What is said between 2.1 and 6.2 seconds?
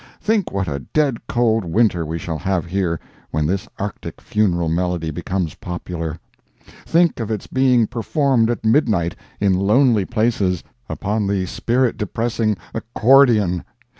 shall have here when this Arctic funeral melody becomes popular!